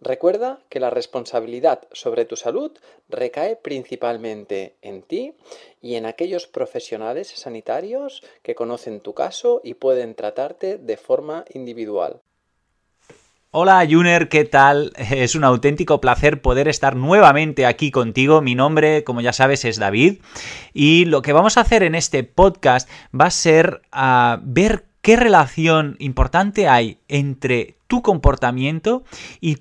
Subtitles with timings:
[0.00, 2.70] Recuerda que la responsabilidad sobre tu salud
[3.08, 5.34] recae principalmente en ti
[5.82, 12.20] y en aquellos profesionales sanitarios que conocen tu caso y pueden tratarte de forma individual.
[13.50, 14.92] Hola Juner, ¿qué tal?
[15.10, 18.40] Es un auténtico placer poder estar nuevamente aquí contigo.
[18.40, 20.20] Mi nombre, como ya sabes, es David.
[20.72, 25.16] Y lo que vamos a hacer en este podcast va a ser a ver qué
[25.16, 29.02] relación importante hay entre tu comportamiento
[29.40, 29.56] y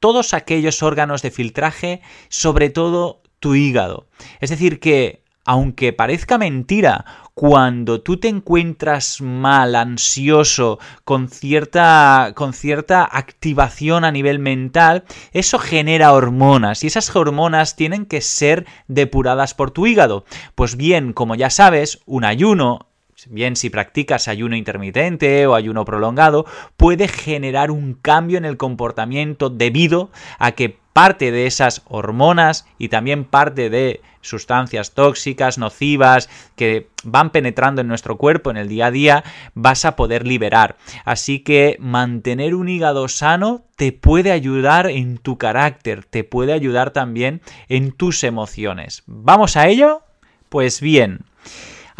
[0.00, 4.08] todos aquellos órganos de filtraje, sobre todo tu hígado.
[4.40, 12.52] Es decir, que aunque parezca mentira, cuando tú te encuentras mal, ansioso, con cierta, con
[12.52, 19.54] cierta activación a nivel mental, eso genera hormonas y esas hormonas tienen que ser depuradas
[19.54, 20.24] por tu hígado.
[20.54, 22.89] Pues bien, como ya sabes, un ayuno,
[23.28, 29.50] bien si practicas ayuno intermitente o ayuno prolongado, puede generar un cambio en el comportamiento
[29.50, 36.88] debido a que parte de esas hormonas y también parte de sustancias tóxicas, nocivas, que
[37.04, 40.76] van penetrando en nuestro cuerpo en el día a día, vas a poder liberar.
[41.04, 46.90] Así que mantener un hígado sano te puede ayudar en tu carácter, te puede ayudar
[46.90, 49.02] también en tus emociones.
[49.06, 50.02] ¿Vamos a ello?
[50.48, 51.20] Pues bien.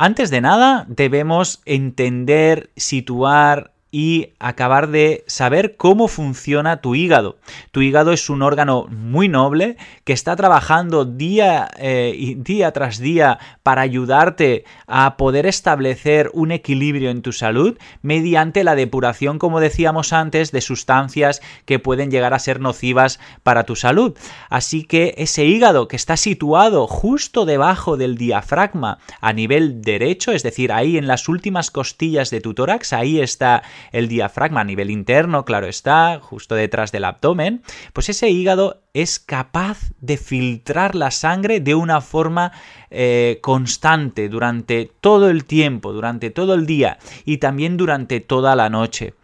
[0.03, 7.39] Antes de nada, debemos entender, situar y acabar de saber cómo funciona tu hígado.
[7.73, 13.39] Tu hígado es un órgano muy noble que está trabajando día, eh, día tras día
[13.63, 20.13] para ayudarte a poder establecer un equilibrio en tu salud mediante la depuración, como decíamos
[20.13, 24.17] antes, de sustancias que pueden llegar a ser nocivas para tu salud.
[24.49, 30.43] Así que ese hígado que está situado justo debajo del diafragma a nivel derecho, es
[30.43, 34.91] decir, ahí en las últimas costillas de tu tórax, ahí está el diafragma a nivel
[34.91, 41.11] interno, claro está, justo detrás del abdomen, pues ese hígado es capaz de filtrar la
[41.11, 42.53] sangre de una forma
[42.91, 48.69] eh, constante durante todo el tiempo, durante todo el día y también durante toda la
[48.69, 49.15] noche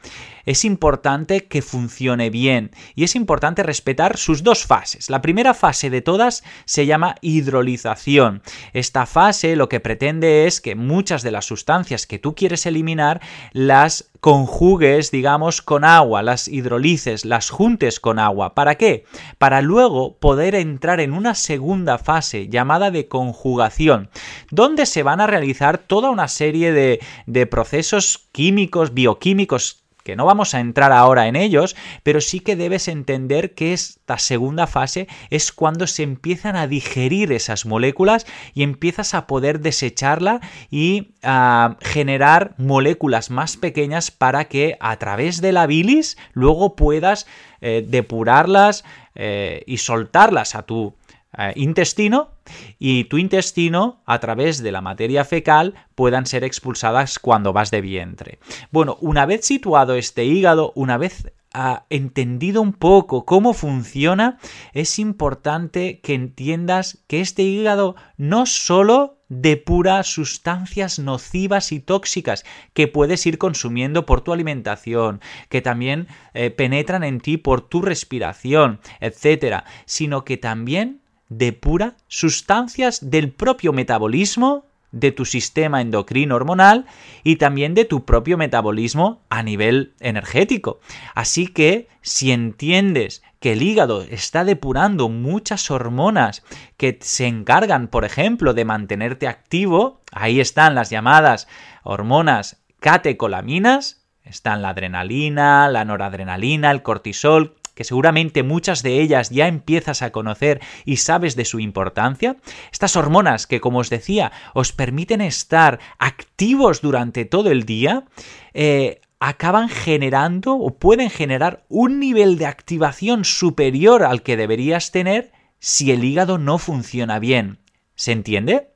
[0.46, 5.10] es importante que funcione bien y es importante respetar sus dos fases.
[5.10, 8.42] La primera fase de todas se llama hidrolización.
[8.72, 13.20] Esta fase lo que pretende es que muchas de las sustancias que tú quieres eliminar
[13.52, 18.54] las conjugues, digamos, con agua, las hidrolices, las juntes con agua.
[18.54, 19.04] ¿Para qué?
[19.38, 24.10] Para luego poder entrar en una segunda fase llamada de conjugación,
[24.50, 30.24] donde se van a realizar toda una serie de, de procesos químicos, bioquímicos que no
[30.24, 31.74] vamos a entrar ahora en ellos,
[32.04, 37.32] pero sí que debes entender que esta segunda fase es cuando se empiezan a digerir
[37.32, 38.24] esas moléculas
[38.54, 40.40] y empiezas a poder desecharla
[40.70, 47.26] y a generar moléculas más pequeñas para que a través de la bilis luego puedas
[47.60, 48.84] eh, depurarlas
[49.16, 50.94] eh, y soltarlas a tu
[51.38, 52.30] eh, intestino
[52.78, 57.80] y tu intestino a través de la materia fecal puedan ser expulsadas cuando vas de
[57.80, 58.38] vientre.
[58.70, 64.38] Bueno, una vez situado este hígado, una vez ah, entendido un poco cómo funciona,
[64.72, 72.44] es importante que entiendas que este hígado no solo depura sustancias nocivas y tóxicas
[72.74, 77.83] que puedes ir consumiendo por tu alimentación, que también eh, penetran en ti por tu
[77.83, 86.86] respiración, etcétera, sino que también depura sustancias del propio metabolismo de tu sistema endocrino hormonal
[87.22, 90.80] y también de tu propio metabolismo a nivel energético.
[91.14, 96.42] Así que si entiendes que el hígado está depurando muchas hormonas
[96.76, 101.46] que se encargan, por ejemplo, de mantenerte activo, ahí están las llamadas
[101.82, 109.46] hormonas catecolaminas, Están la adrenalina, la noradrenalina, el cortisol, que seguramente muchas de ellas ya
[109.46, 112.36] empiezas a conocer y sabes de su importancia,
[112.72, 118.06] estas hormonas que, como os decía, os permiten estar activos durante todo el día,
[118.54, 125.32] eh, acaban generando o pueden generar un nivel de activación superior al que deberías tener
[125.58, 127.58] si el hígado no funciona bien.
[127.94, 128.75] ¿Se entiende?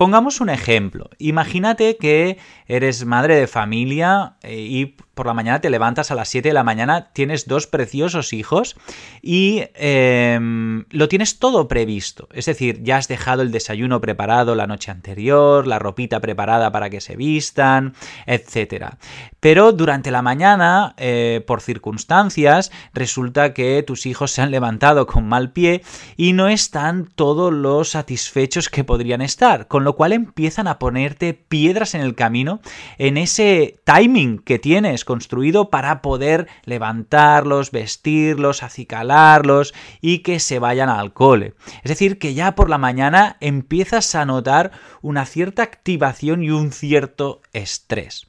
[0.00, 1.10] Pongamos un ejemplo.
[1.18, 6.30] Imagínate que eres madre de familia eh, y por la mañana te levantas a las
[6.30, 8.76] 7 de la mañana, tienes dos preciosos hijos
[9.20, 12.26] y em, lo tienes todo previsto.
[12.32, 16.88] Es decir, ya has dejado el desayuno preparado la noche anterior, la ropita preparada para
[16.88, 17.92] que se vistan,
[18.24, 18.94] etc.
[19.40, 25.28] Pero durante la mañana, eh, por circunstancias, resulta que tus hijos se han levantado con
[25.28, 25.82] mal pie
[26.16, 31.94] y no están todos los satisfechos que podrían estar, con cual empiezan a ponerte piedras
[31.94, 32.60] en el camino
[32.98, 40.88] en ese timing que tienes construido para poder levantarlos, vestirlos, acicalarlos y que se vayan
[40.88, 41.54] al cole.
[41.82, 44.72] Es decir, que ya por la mañana empiezas a notar
[45.02, 48.26] una cierta activación y un cierto estrés.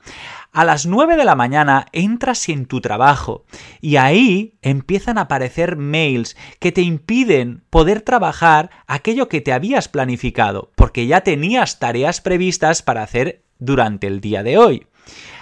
[0.53, 3.45] A las 9 de la mañana entras en tu trabajo
[3.79, 9.87] y ahí empiezan a aparecer mails que te impiden poder trabajar aquello que te habías
[9.87, 14.87] planificado, porque ya tenías tareas previstas para hacer durante el día de hoy.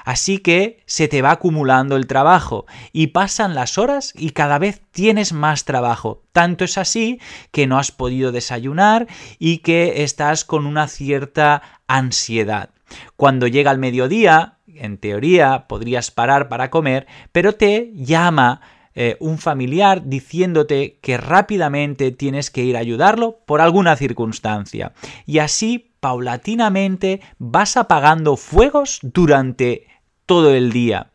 [0.06, 4.84] Así que se te va acumulando el trabajo y pasan las horas y cada vez
[4.92, 6.22] tienes más trabajo.
[6.34, 7.20] Tanto es así
[7.52, 9.08] que no has podido desayunar
[9.40, 12.70] y que estás con una cierta ansiedad.
[13.16, 18.62] Cuando llega el mediodía, en teoría podrías parar para comer, pero te llama
[18.96, 24.94] eh, un familiar diciéndote que rápidamente tienes que ir a ayudarlo por alguna circunstancia.
[25.26, 29.88] Y así, paulatinamente, vas apagando fuegos durante
[30.26, 31.12] todo el día.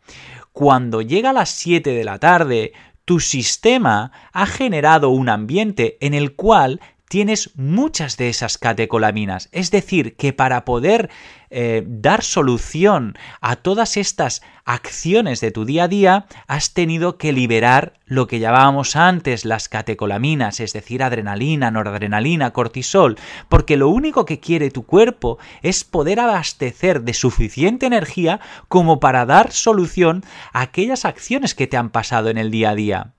[0.53, 2.73] Cuando llega a las 7 de la tarde,
[3.05, 9.49] tu sistema ha generado un ambiente en el cual tienes muchas de esas catecolaminas.
[9.53, 11.11] Es decir, que para poder
[11.51, 17.33] eh, dar solución a todas estas acciones de tu día a día, has tenido que
[17.33, 23.17] liberar lo que llamábamos antes las catecolaminas, es decir, adrenalina, noradrenalina, cortisol,
[23.49, 29.27] porque lo único que quiere tu cuerpo es poder abastecer de suficiente energía como para
[29.27, 33.13] dar solución a aquellas acciones que te han pasado en el día a día.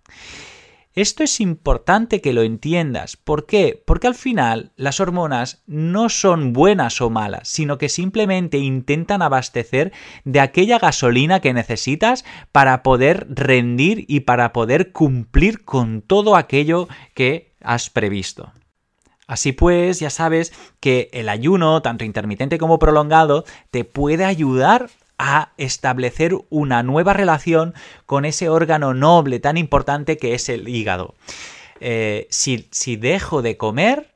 [0.96, 3.18] Esto es importante que lo entiendas.
[3.18, 3.84] ¿Por qué?
[3.86, 9.92] Porque al final las hormonas no son buenas o malas, sino que simplemente intentan abastecer
[10.24, 16.88] de aquella gasolina que necesitas para poder rendir y para poder cumplir con todo aquello
[17.14, 18.54] que has previsto.
[19.28, 25.54] Así pues, ya sabes que el ayuno, tanto intermitente como prolongado, te puede ayudar a
[25.58, 27.74] establecer una nueva relación
[28.06, 31.16] con ese órgano noble tan importante que es el hígado.
[31.80, 34.16] Eh, si, dejo de comer,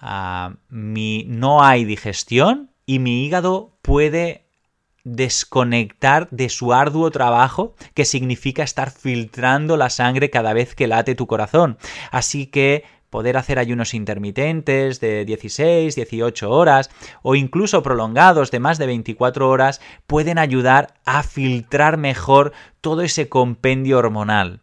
[0.00, 4.46] ah, no hay digestión y mi hígado puede
[5.04, 11.14] desconectar de su arduo trabajo que significa estar filtrando la sangre cada vez que late
[11.14, 11.76] tu corazón.
[12.10, 16.90] Así que poder hacer ayunos intermitentes de 16, 18 horas
[17.22, 23.28] o incluso prolongados de más de 24 horas pueden ayudar a filtrar mejor todo ese
[23.28, 24.62] compendio hormonal.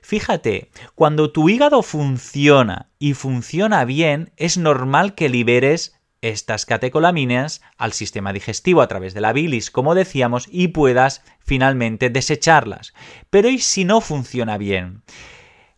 [0.00, 7.92] Fíjate, cuando tu hígado funciona y funciona bien, es normal que liberes estas catecolaminas al
[7.92, 12.94] sistema digestivo a través de la bilis, como decíamos, y puedas finalmente desecharlas.
[13.28, 15.02] Pero ¿y si no funciona bien?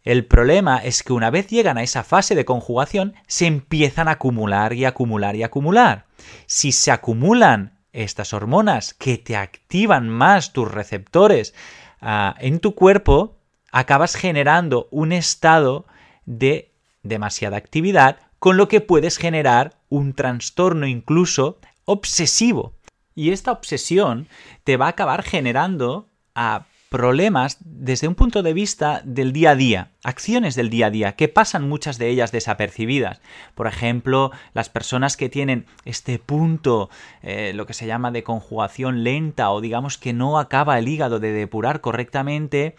[0.02, 4.12] El problema es que una vez llegan a esa fase de conjugación, se empiezan a
[4.12, 6.06] acumular y acumular y acumular.
[6.46, 11.54] Si se acumulan estas hormonas que te activan más tus receptores
[12.00, 13.36] ah, en tu cuerpo,
[13.72, 15.86] acabas generando un estado
[16.24, 22.74] de demasiada actividad, con lo que puedes generar un trastorno incluso obsesivo.
[23.14, 24.28] Y esta obsesión
[24.64, 29.54] te va a acabar generando a problemas desde un punto de vista del día a
[29.54, 33.20] día, acciones del día a día, que pasan muchas de ellas desapercibidas.
[33.54, 36.90] Por ejemplo, las personas que tienen este punto,
[37.22, 41.20] eh, lo que se llama de conjugación lenta o digamos que no acaba el hígado
[41.20, 42.74] de depurar correctamente,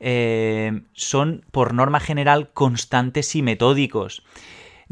[0.00, 4.24] eh, son por norma general constantes y metódicos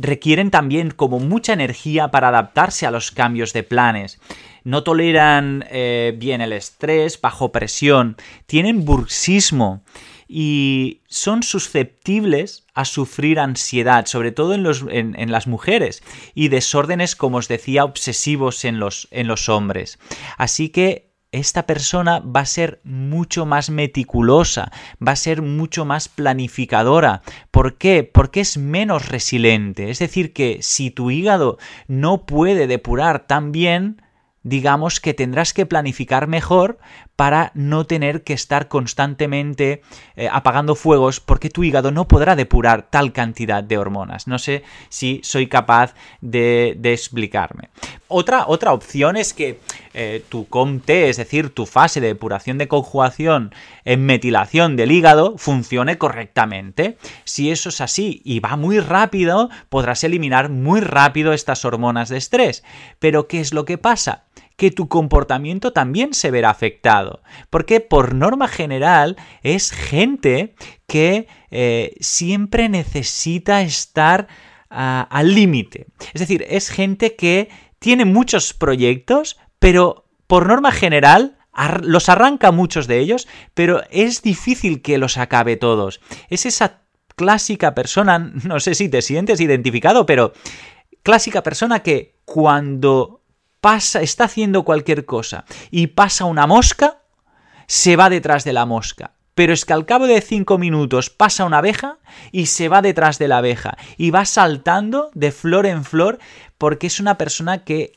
[0.00, 4.18] requieren también como mucha energía para adaptarse a los cambios de planes
[4.64, 8.16] no toleran eh, bien el estrés, bajo presión,
[8.46, 9.82] tienen burxismo
[10.28, 16.04] y son susceptibles a sufrir ansiedad, sobre todo en, las mujeres,
[16.34, 19.98] y desórdenes, como os decía, obsesivos en los, en los hombres.
[20.38, 24.72] Así que esta persona va a ser mucho más meticulosa,
[25.06, 27.22] va a ser mucho más planificadora.
[27.50, 28.02] ¿Por qué?
[28.04, 29.90] Porque es menos resiliente.
[29.90, 34.02] Es decir, que si tu hígado no puede depurar tan bien,
[34.42, 36.78] digamos que tendrás que planificar mejor
[37.16, 39.82] para no tener que estar constantemente
[40.16, 44.26] eh, apagando fuegos porque tu hígado no podrá depurar tal cantidad de hormonas.
[44.26, 47.68] No sé si soy capaz de, explicarme.
[48.08, 49.60] Otra, otra, opción es que
[49.92, 53.54] eh, tu COMT, es decir, tu fase de depuración de conjugación
[53.84, 56.96] en metilación del hígado, funcione correctamente.
[57.24, 62.16] Si eso es así y va muy rápido, podrás eliminar muy rápido estas hormonas de
[62.16, 62.64] estrés.
[62.98, 64.24] Pero ¿qué es lo que pasa?
[64.60, 67.22] Que tu comportamiento también se verá afectado.
[67.48, 70.54] Porque por norma general es gente
[70.86, 74.28] que eh, siempre necesita estar
[74.68, 75.86] ah, al límite.
[76.12, 77.48] Es decir, es gente que
[77.78, 81.38] tiene muchos proyectos, pero por norma general
[81.80, 86.02] los arranca muchos de ellos, pero es difícil que los acabe todos.
[86.28, 86.82] Es esa
[87.16, 90.34] clásica persona, no sé si te sientes identificado, pero
[91.02, 93.19] clásica persona que cuando
[93.60, 97.02] pasa, está haciendo cualquier cosa y pasa una mosca,
[97.66, 99.12] se va detrás de la mosca.
[99.34, 101.98] Pero es que al cabo de cinco minutos pasa una abeja
[102.32, 106.18] y se va detrás de la abeja y va saltando de flor en flor
[106.58, 107.92] porque es una persona que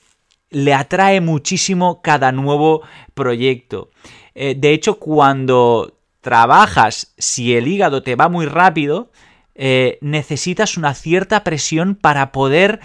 [0.50, 3.90] le atrae muchísimo cada nuevo proyecto.
[4.36, 9.12] Eh, de hecho, cuando trabajas, si el hígado te va muy rápido,
[9.56, 12.80] eh, necesitas una cierta presión para poder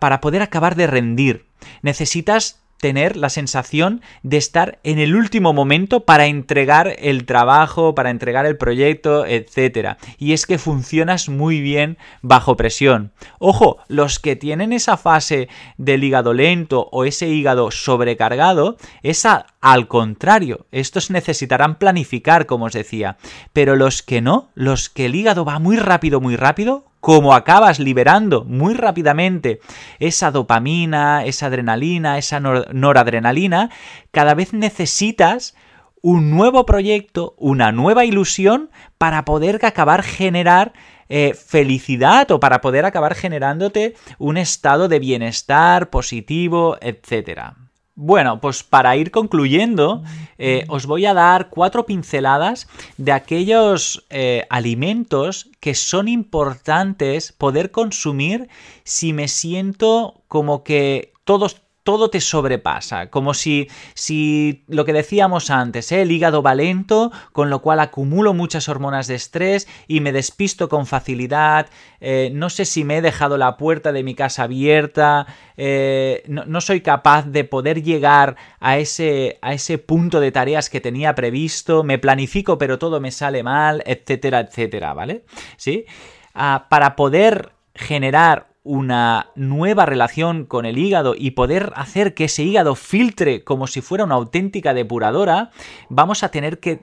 [0.00, 1.46] para poder acabar de rendir.
[1.82, 8.10] Necesitas tener la sensación de estar en el último momento para entregar el trabajo, para
[8.10, 9.96] entregar el proyecto, etc.
[10.18, 13.12] Y es que funcionas muy bien bajo presión.
[13.38, 19.88] Ojo, los que tienen esa fase del hígado lento o ese hígado sobrecargado, esa al
[19.88, 23.18] contrario, estos necesitarán planificar, como os decía.
[23.52, 27.78] Pero los que no, los que el hígado va muy rápido, muy rápido, como acabas
[27.78, 29.60] liberando muy rápidamente
[29.98, 33.70] esa dopamina, esa adrenalina, esa noradrenalina,
[34.10, 35.54] cada vez necesitas
[36.02, 40.72] un nuevo proyecto, una nueva ilusión para poder acabar generar
[41.08, 47.56] eh, felicidad o para poder acabar generándote un estado de bienestar positivo, etcétera.
[47.94, 50.02] Bueno, pues para ir concluyendo,
[50.38, 57.70] eh, os voy a dar cuatro pinceladas de aquellos eh, alimentos que son importantes poder
[57.70, 58.48] consumir
[58.84, 65.50] si me siento como que todos todo te sobrepasa, como si, si lo que decíamos
[65.50, 66.02] antes, ¿eh?
[66.02, 70.68] el hígado va lento, con lo cual acumulo muchas hormonas de estrés y me despisto
[70.68, 71.68] con facilidad,
[72.00, 76.60] eh, no sé si me he dejado la puerta de mi casa abierta, eh, no,
[76.60, 81.82] soy capaz de poder llegar a ese, a ese punto de tareas que tenía previsto,
[81.82, 85.24] me planifico pero todo me sale mal, etcétera, etcétera, ¿vale?
[85.56, 85.86] ¿Sí?
[86.34, 92.42] Ah, para poder generar una nueva relación con el hígado y poder hacer que ese
[92.42, 95.50] hígado filtre como si fuera una auténtica depuradora,
[95.88, 96.82] vamos a tener que,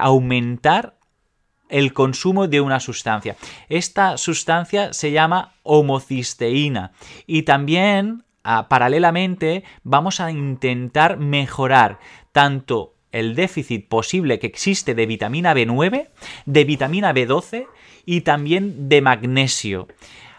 [0.00, 0.98] aumentar
[1.68, 3.36] el consumo de una sustancia.
[3.68, 6.92] Esta sustancia se llama homocisteína
[7.26, 11.98] y también ah, paralelamente vamos a intentar mejorar
[12.30, 16.08] tanto el déficit posible que existe de vitamina B9,
[16.46, 17.66] de vitamina B12
[18.04, 19.88] y también de magnesio.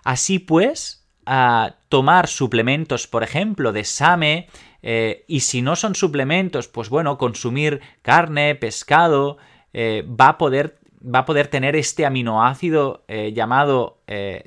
[0.05, 4.47] Así pues, a tomar suplementos, por ejemplo, de SAME,
[4.83, 9.37] eh, y si no son suplementos, pues bueno, consumir carne, pescado,
[9.73, 13.97] eh, va, a poder, va, a poder, tener este aminoácido eh, llamado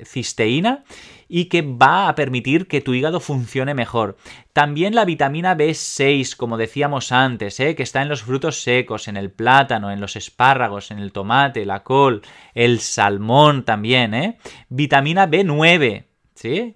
[0.05, 0.85] cisteína
[1.31, 4.17] y que va a permitir que tu hígado funcione mejor.
[4.51, 7.75] También la vitamina B6, como decíamos antes, ¿eh?
[7.75, 11.65] que está en los frutos secos, en el plátano, en los espárragos, en el tomate,
[11.67, 12.23] la col,
[12.55, 14.39] el salmón también, ¿eh?
[14.69, 16.75] Vitamina B9, ¿sí?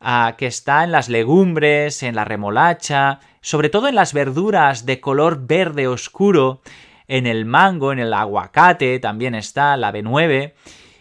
[0.00, 5.00] Ah, que está en las legumbres, en la remolacha, sobre todo en las verduras de
[5.00, 6.62] color verde oscuro,
[7.08, 10.52] en el mango, en el aguacate también está la B9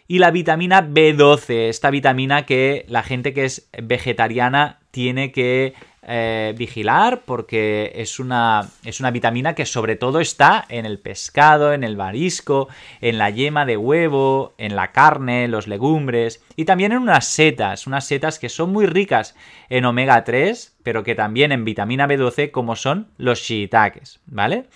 [0.08, 5.74] y la vitamina B12, esta vitamina que la gente que es vegetariana tiene que
[6.10, 11.74] eh, vigilar porque es una, es una vitamina que sobre todo está en el pescado,
[11.74, 12.70] en el marisco,
[13.02, 17.88] en la yema de huevo, en la carne, los legumbres y también en unas setas,
[17.88, 19.36] unas setas que son muy ricas
[19.68, 24.68] en omega 3, pero que también en vitamina B12 como son los shiitakes, ¿vale?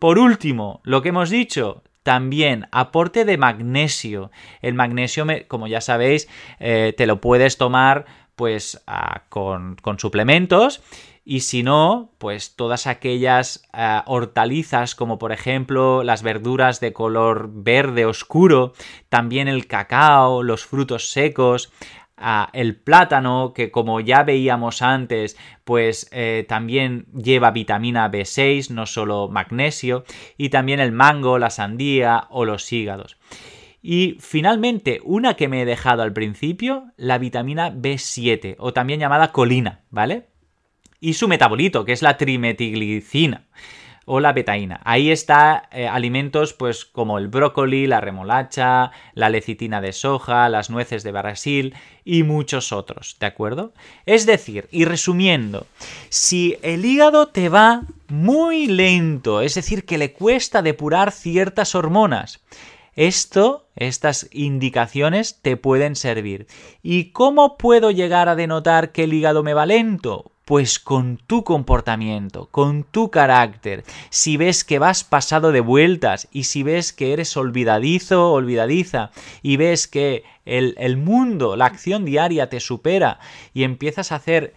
[0.00, 4.30] Por último, lo que hemos dicho, también aporte de magnesio.
[4.62, 6.28] El magnesio, como ya sabéis,
[6.58, 8.82] eh, te lo puedes tomar pues
[9.28, 10.82] con, suplementos
[11.26, 17.50] y si no, pues todas aquellas eh, hortalizas como por ejemplo las verduras de color
[17.52, 18.72] verde oscuro,
[19.10, 21.70] también el cacao, los frutos secos,
[22.52, 29.28] el plátano, que como ya veíamos antes, pues eh, también lleva vitamina B6, no solo
[29.28, 30.04] magnesio,
[30.36, 33.16] y también el mango, la sandía o los hígados.
[33.82, 39.32] Y finalmente, una que me he dejado al principio, la vitamina B7, o también llamada
[39.32, 40.26] colina, ¿vale?
[41.00, 43.46] Y su metabolito, que es la trimetiglicina
[44.12, 44.80] o la betaína.
[44.84, 50.68] Ahí está eh, alimentos pues como el brócoli, la remolacha, la lecitina de soja, las
[50.68, 51.74] nueces de Brasil
[52.04, 53.72] y muchos otros, ¿de acuerdo?
[54.06, 55.68] Es decir, y resumiendo,
[56.08, 62.40] si el hígado te va muy lento, es decir, que le cuesta depurar ciertas hormonas,
[62.96, 66.48] esto, estas indicaciones te pueden servir.
[66.82, 70.32] ¿Y cómo puedo llegar a denotar que el hígado me va lento?
[70.50, 73.84] Pues con tu comportamiento, con tu carácter.
[74.08, 79.58] Si ves que vas pasado de vueltas y si ves que eres olvidadizo, olvidadiza y
[79.58, 83.20] ves que el, mundo, la acción diaria te supera
[83.54, 84.52] y empiezas a hacer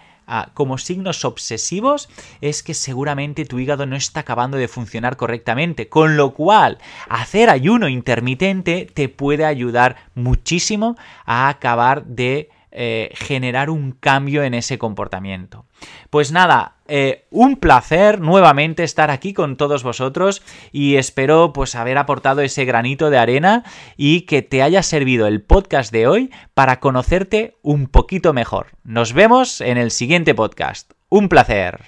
[0.56, 2.10] como signos obsesivos
[2.42, 7.52] es que seguramente tu hígado no está acabando de funcionar correctamente, con lo cual hacer
[7.52, 10.98] ayuno intermitente te puede ayudar muchísimo
[11.28, 15.66] a acabar de eh, generar un cambio en ese comportamiento.
[16.10, 22.00] Pues nada, eh, un placer nuevamente estar aquí con todos vosotros y espero pues haber
[22.00, 23.64] aportado ese granito de arena
[23.96, 28.68] y que te haya servido el podcast de hoy para conocerte un poquito mejor.
[28.84, 30.94] Nos vemos en el siguiente podcast.
[31.10, 31.80] Un placer.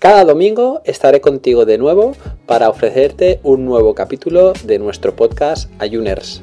[0.00, 6.42] Cada domingo estaré contigo de nuevo para ofrecerte un nuevo capítulo de nuestro podcast Ayuners.